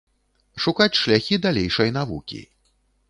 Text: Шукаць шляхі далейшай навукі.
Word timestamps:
Шукаць 0.63 0.99
шляхі 1.01 1.39
далейшай 1.45 1.93
навукі. 1.99 2.41